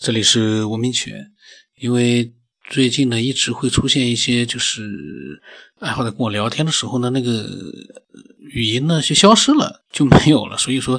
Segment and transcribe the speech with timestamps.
[0.00, 1.30] 这里是文明犬，
[1.78, 2.32] 因为
[2.70, 5.42] 最近呢一直会出现一些就是
[5.78, 7.46] 爱好者跟我聊天的时候呢，那个
[8.50, 10.56] 语音呢就消失了，就没有了。
[10.56, 10.98] 所以说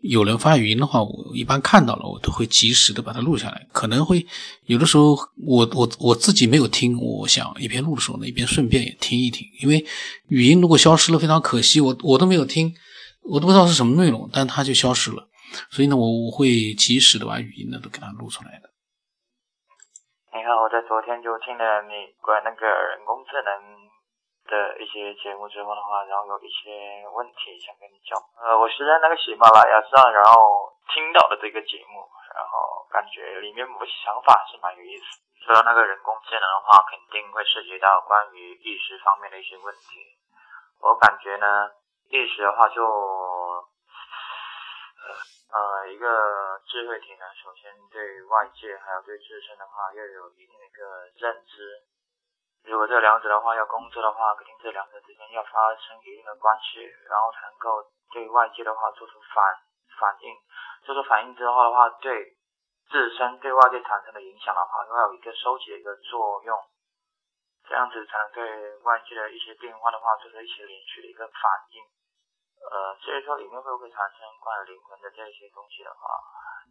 [0.00, 3.68] 有人发语音的话，我一般看到了，我都会及时的把它录下来。
[3.70, 4.26] 可能会
[4.66, 9.46] 有的时候我我我自己没有听，我想一边录的时候呢，一边顺便也听一听。
[9.62, 9.86] 因为
[10.26, 12.74] 语音如果消失了，非常可惜，我我都没有听，
[13.22, 15.28] 我都不知道是什么内容，但它就消失了。
[15.70, 18.70] 所以呢，我我会及时的把语音呢都给它录出来的。
[20.30, 23.50] 你看，我在昨天就听了你关那个人工智能
[24.46, 28.14] 的一些节目之后的话，然后有一些问题想跟你讲。
[28.38, 35.04] 呃，我是在那个喜马拉雅上，然后听到的这个节目，然后感觉里面某些想法是蛮有意思。
[35.42, 39.98] 说到那个人工智能的话，肯定会涉及到关于意识方面的一些问题。
[40.78, 41.70] 我感觉呢，
[42.08, 42.80] 意识的话就。
[45.90, 51.82] 一个智慧体呢，首先对外界还有对自身的话，要有一定的一个认知。
[52.64, 57.82] 如果这两者的话要工作的话，肯定这两者之间要发生一定的关系，然后才能够
[58.12, 59.56] 对外界的话做出反
[59.98, 60.36] 反应。
[60.84, 62.36] 做出反应之后的话，对
[62.90, 66.58] 自身对外界产生的影响的话，要有一个收集的一个作用，
[67.68, 71.82] 这样子才能对外界的一些变化的话做出一些连续的一个反应。
[72.60, 76.12] 呃，至于说里面会不会产生关于灵魂的这些东西的话，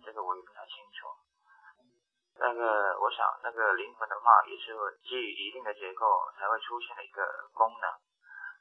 [0.06, 1.09] 这个我也不太清楚。
[2.40, 4.72] 那个，我想那个灵魂的话，也是
[5.04, 6.06] 基于一定的结构
[6.38, 7.90] 才会出现的一个功能。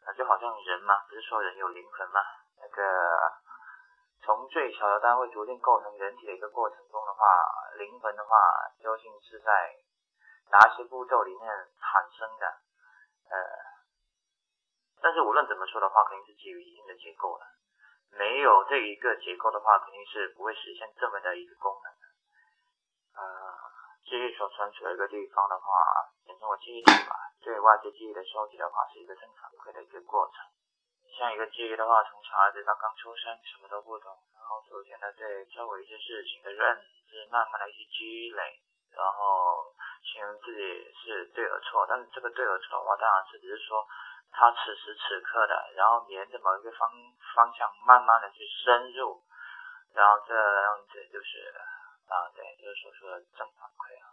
[0.06, 2.20] 那就好像人嘛，不是说人有灵魂嘛？
[2.60, 2.82] 那个
[4.24, 7.22] 从最小的单位逐渐构成人体的一个过程中的话，
[7.78, 8.34] 灵魂的话
[8.82, 9.76] 究竟是在
[10.50, 11.46] 哪些步骤里面
[11.78, 12.57] 产生的？
[15.20, 17.44] 无论怎么说的话，肯定是基于一定的结构的。
[18.16, 22.04] 没有这一个结构的话，肯定是不会实现这么的一个功能的。
[23.20, 23.24] 呃，
[24.04, 25.76] 记忆所存储的一个地方的话，
[26.24, 27.16] 简称为记忆体吧。
[27.44, 30.40] 对外界记忆的收集的话，是一个正反馈的一个过程。
[31.18, 36.76] 像一个记忆的话，从小孩子到刚出生，什么都不懂，然后逐渐的对周围一些事情的认
[37.10, 38.60] 知，慢慢的一些积累，
[38.96, 40.62] 然后形容自己
[40.96, 41.84] 是对和错。
[41.88, 43.84] 但是这个对和错的话，当然是只是说。
[44.30, 46.88] 他此时此刻的，然后沿着某一个方
[47.34, 49.22] 方向慢慢的去深入，
[49.94, 51.52] 然后这样子就是
[52.06, 54.06] 啊，对，就是所说的正反馈啊。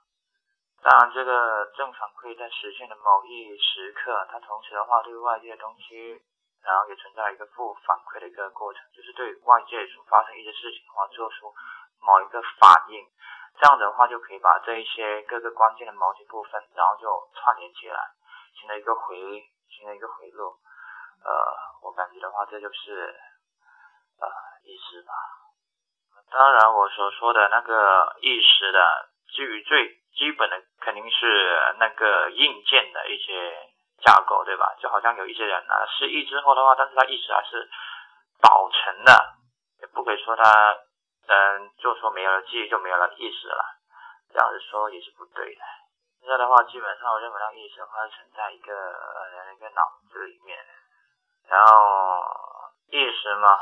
[0.82, 6.18] 当然，这个正反馈在实现的某一时刻，它同时的话对外界的东西，
[6.64, 11.54] 然后也存在一个负反馈的一个过程，就是对外界所发生一些事情的话做出
[12.02, 13.06] 某一个反应，
[13.60, 18.00] 这样的话就可以把这一些各个关键的某些部分，然后就串联起来，
[18.60, 19.44] 形成一个回。
[19.70, 20.58] 形成一个回路，
[21.24, 21.32] 呃，
[21.84, 23.16] 我感觉的话，这就是
[24.20, 24.28] 呃
[24.64, 25.14] 意识吧。
[26.32, 33.54] 当然，我所说的那个意识的，基于最基本的，肯定是那个硬件的一些
[34.02, 34.76] 架构，对吧？
[34.82, 37.70] 就好像有一些人呢，失忆之后的话，但是他意识还是
[38.42, 39.36] 保存的，
[39.82, 40.44] 也不可以说他，
[41.28, 43.64] 嗯，就说没有了记忆就没有了意识了，
[44.34, 45.62] 这样子说也是不对的。
[46.26, 50.58] 现在的话，基本上我认为那意识的话存在一个人的一个脑子里面，
[51.48, 52.18] 然后
[52.90, 53.56] 意识嘛，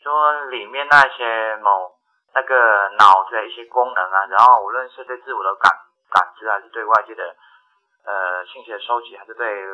[0.00, 1.98] 说里面那些某
[2.32, 5.74] 那个脑子的一些功能啊，然后无论是对自我的感
[6.14, 7.34] 感知，还是对外界的
[8.04, 9.66] 呃信息的收集，还是对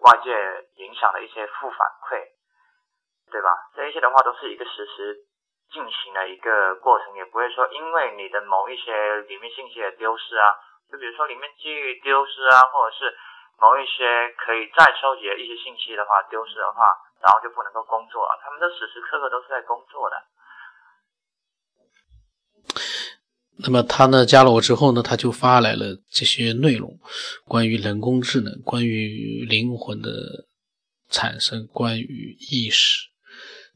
[0.00, 2.28] 外界影响的一些负反馈，
[3.32, 3.48] 对吧？
[3.74, 5.16] 这一些的话都是一个实时
[5.72, 10.54] 进行的一个过程，也不会说因为你的某一些里面信息的丢失啊。
[10.90, 13.12] 就比如说里面记忆丢失啊，或者是
[13.60, 16.86] 某一些可以再收集的一些信息的话丢失的话，
[17.20, 18.38] 然后就不能够工作了。
[18.42, 20.16] 他们都时时刻刻都是在工作的。
[23.64, 26.98] 那么他呢加了我之后呢，他就发来了这些内容，
[27.46, 30.46] 关于人工智能，关于灵魂的
[31.08, 33.08] 产生，关于意识。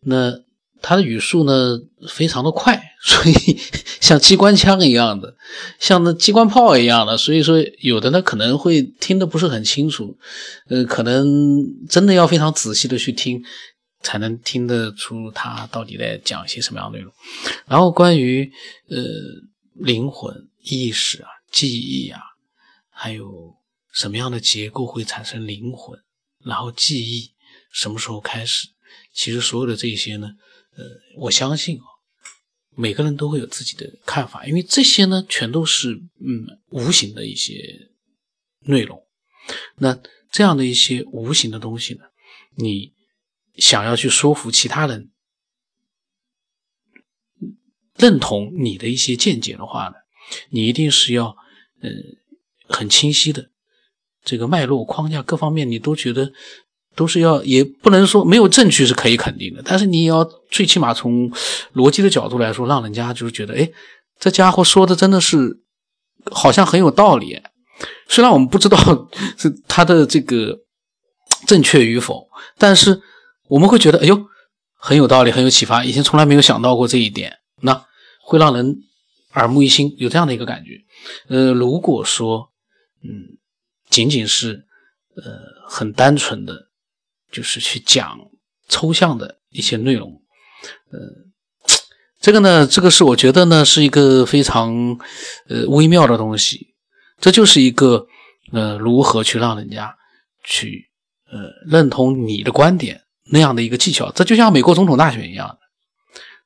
[0.03, 0.47] 那。
[0.81, 1.77] 他的语速呢
[2.09, 3.61] 非常的快，所以
[4.01, 5.37] 像机关枪一样的，
[5.79, 10.17] 像那机关炮一样的，所以说有的呢可能会听得不是很清楚，
[10.69, 11.27] 呃，可能
[11.89, 13.43] 真的要非常仔细的去听，
[14.03, 17.13] 才能听得出他到底在讲些什么样的内容。
[17.67, 18.51] 然后关于
[18.89, 18.97] 呃
[19.75, 22.21] 灵魂、意识啊、记忆啊，
[22.91, 23.55] 还有
[23.93, 25.99] 什么样的结构会产生灵魂，
[26.45, 27.31] 然后记忆
[27.73, 28.69] 什么时候开始，
[29.13, 30.29] 其实所有的这些呢。
[30.77, 30.85] 呃，
[31.17, 31.83] 我相信啊，
[32.81, 37.91] 每个人都会有自己的看法，因为这些呢，全都是嗯无形的一些
[38.61, 39.05] 内容。
[39.79, 42.05] 那这样的一些无形的东西呢，
[42.55, 42.95] 你
[43.57, 45.11] 想要去说服其他人
[47.97, 49.95] 认同你的一些见解的话呢，
[50.51, 51.37] 你一定是要
[51.81, 51.93] 嗯
[52.69, 53.51] 很清晰的
[54.23, 56.33] 这个脉络框架各方面，你都觉得
[56.99, 61.31] 都是要，也不能说没有证据是可以肯定的，但是你也要最起码从
[61.75, 63.71] 逻辑的角度来说，让人家就是觉得，哎，
[64.19, 65.61] 这家伙说的真的是
[66.33, 67.41] 好像很有道理。
[68.09, 68.77] 虽然我们不知道
[69.37, 70.59] 是他的这个
[71.47, 72.27] 正确与否，
[72.59, 73.01] 但是
[73.47, 74.21] 我们会觉得，哎呦，
[74.77, 75.85] 很有道理，很有启发。
[75.85, 77.85] 以前从来没有想到过这一点，那
[78.25, 78.79] 会让人
[79.35, 80.71] 耳目一新，有这样的一个感觉。
[81.29, 82.51] 呃，如果说，
[83.05, 83.39] 嗯，
[83.89, 84.65] 仅仅是
[85.15, 85.33] 呃
[85.69, 86.68] 很单纯的，
[87.31, 88.19] 就是去讲
[88.69, 90.23] 抽象的一些内容，
[90.91, 90.99] 呃，
[92.21, 94.99] 这个呢，这个是我觉得呢是一个非常
[95.49, 96.75] 呃微妙的东西。
[97.21, 98.07] 这就是一个，
[98.53, 99.93] 呃，如何去让人家
[100.45, 100.89] 去，
[101.33, 103.03] 呃，认同你的观点
[103.33, 104.13] 那样的一个技巧。
[104.13, 105.59] 这就像美国总统大选一样的，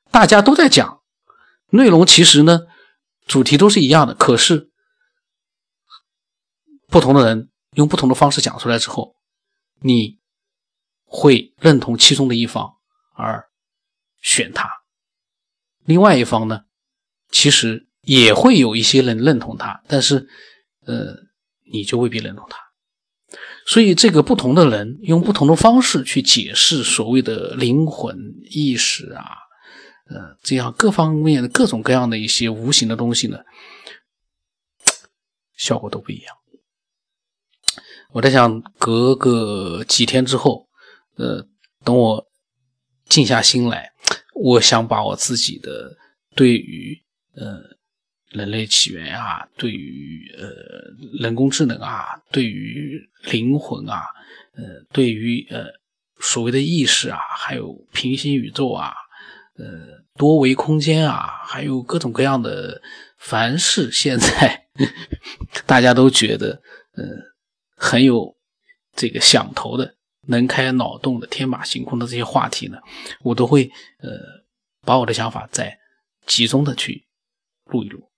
[0.09, 1.01] 大家都在讲
[1.69, 2.61] 内容，其实呢，
[3.27, 4.15] 主题都是一样的。
[4.15, 4.71] 可是，
[6.87, 9.15] 不同的人用不同的方式讲出来之后，
[9.81, 10.17] 你
[11.15, 12.73] 会认同其中的一方
[13.15, 13.45] 而
[14.21, 14.67] 选他，
[15.85, 16.61] 另外一方呢，
[17.29, 20.27] 其实也会有一些人认同他，但是。
[20.85, 21.15] 呃，
[21.71, 22.57] 你就未必认同他，
[23.65, 28.17] 所以这个不同的人用不同的方式去解释所谓的灵魂
[28.51, 29.23] 意识啊，
[30.09, 33.39] 呃，这样各方面的各种各样的一些无形的东西呢，
[35.55, 36.35] 效果都不一样。
[38.11, 40.67] 我在想，隔个几天之后，
[41.15, 41.45] 呃，
[41.83, 42.27] 等我
[43.05, 43.91] 静下心来，
[44.35, 45.95] 我想把我自己的
[46.35, 47.01] 对于
[47.35, 47.73] 呃。
[48.33, 50.49] 人类起源啊，对于呃
[51.19, 54.07] 人工智能啊，对于灵魂啊，
[54.55, 55.67] 呃，对于呃
[56.19, 58.91] 所谓的意识啊，还有平行宇宙啊，
[59.55, 62.81] 呃多维空间啊，还有各种各样的，
[63.19, 64.65] 凡是现在
[65.67, 66.59] 大家都觉得
[66.95, 67.05] 呃
[67.75, 68.35] 很有
[68.95, 69.93] 这个想头的、
[70.27, 72.77] 能开脑洞的、天马行空的这些话题呢，
[73.21, 74.11] 我都会呃
[74.81, 75.77] 把我的想法再
[76.25, 77.05] 集中的去
[77.65, 78.09] 录一录。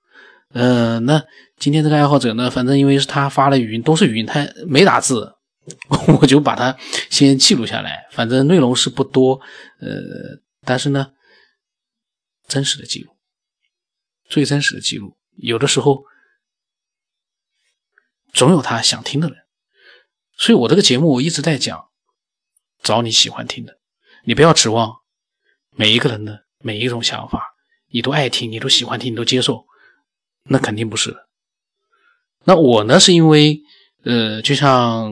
[0.50, 1.22] 呃，那
[1.58, 5.36] 今天这个爱好者呢，反正因为是他发了语音，都是语音，他没打字，
[6.22, 6.78] 我就把它
[7.10, 8.08] 先记录下来。
[8.12, 9.42] 反正内容是不多，
[9.80, 11.12] 呃，但是呢，
[12.48, 13.12] 真实的记录，
[14.30, 15.18] 最真实的记录。
[15.38, 16.06] 有的时候，
[18.32, 19.38] 总有他想听的人，
[20.38, 21.90] 所以我这个节目我一直在讲，
[22.86, 23.80] 找你喜欢听的，
[24.26, 24.94] 你不要指望
[25.72, 27.42] 每一个人的每一种想法，
[27.90, 29.66] 你都爱听，你都喜欢听，你都接受。
[30.44, 31.18] 那肯定不是。
[32.44, 33.00] 那我呢？
[33.00, 33.60] 是因为，
[34.04, 35.12] 呃，就像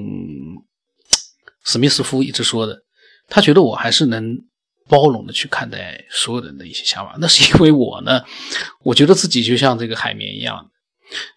[1.66, 2.84] 史密斯夫一直说的，
[3.28, 4.38] 他觉得我还是能
[4.88, 7.18] 包容的去看待所有人的一些想法。
[7.20, 8.24] 那是因为我呢，
[8.84, 10.70] 我觉得自己就像这个海绵一样，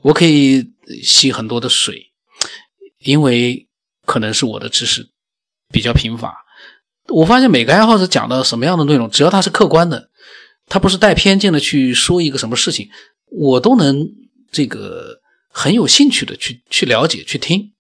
[0.03, 0.63] 我可以
[1.03, 2.13] 吸很多的水，
[2.99, 3.67] 因为
[4.05, 5.11] 可能是我的知识
[5.71, 6.35] 比较贫乏。
[7.09, 10.11] 我发现每个爱好者讲的什么样的内容，只要他是客观的，
[10.67, 12.89] 他不是带偏见的去说一个什么事情。
[13.31, 14.07] 我都能
[14.51, 17.73] 这个很有兴趣的去去了解去听，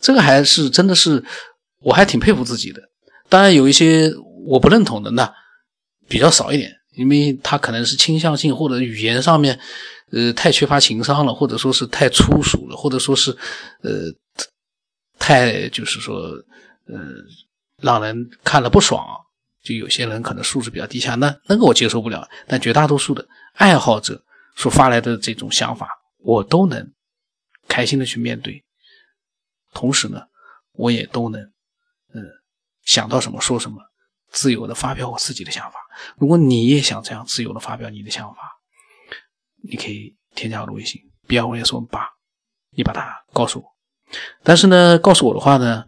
[0.00, 1.24] 这个还是真的是
[1.80, 2.80] 我还挺佩服自己的。
[3.28, 4.12] 当然有一些
[4.46, 5.32] 我不认同的，那
[6.08, 9.58] 比较少一点，因为他可能是倾向性或者语言上面
[10.12, 13.30] 呃太缺乏情商了，或者说是太粗俗了，或者说是
[13.82, 14.12] 呃
[15.18, 16.30] 太就是说
[16.86, 16.98] 呃
[17.78, 19.06] 让人看了不爽。
[19.62, 22.28] 就有些人可能素质比较低下，那那个我接受不了。
[22.46, 24.22] 但绝大多数的爱好者。
[24.56, 25.88] 所发来的这种想法，
[26.18, 26.92] 我都能
[27.66, 28.64] 开心的去面对，
[29.72, 30.22] 同时呢，
[30.74, 31.42] 我也都能，
[32.12, 32.22] 嗯，
[32.84, 33.78] 想到什么说什么，
[34.30, 35.78] 自由的发表我自己的想法。
[36.16, 38.42] 如果你也想这样自由的发表你的想法，
[39.68, 42.08] 你可以添加我的微信，B R S 我们八，
[42.76, 43.66] 你把它告诉我。
[44.44, 45.84] 但是呢，告诉我的话呢，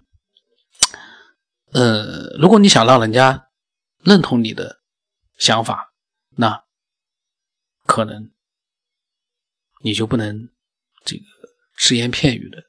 [1.76, 3.48] 呃，如果你想让人家
[4.02, 4.80] 认同你的
[5.36, 5.92] 想法，
[6.36, 6.64] 那
[7.84, 8.30] 可能。
[9.82, 10.48] 你就不能
[11.04, 11.22] 这个
[11.76, 12.64] 只言片语的、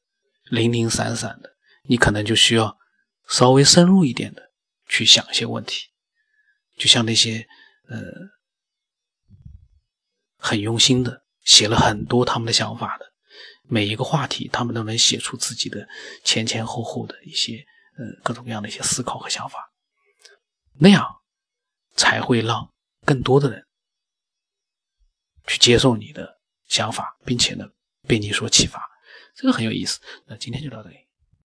[0.51, 2.77] 零零散散的，你可能就需要
[3.27, 4.51] 稍微深入一点的
[4.87, 5.87] 去想一些问题。
[6.75, 7.47] 就像那些
[7.87, 7.97] 呃
[10.37, 13.05] 很用心的写了很多他们的想法的
[13.63, 15.87] 每一个话题，他们都能写出自己的
[16.23, 17.65] 前前后后的一些
[17.97, 19.71] 呃各种各样的一些思考和想法，
[20.79, 21.05] 那样
[21.95, 22.73] 才会让
[23.05, 23.65] 更多的人
[25.45, 26.37] 去接受你的。
[26.69, 27.65] 想法，并且呢，
[28.09, 28.85] 被你所启发，
[29.33, 30.01] 这个很有意思。
[30.25, 31.06] 那今天就到这里。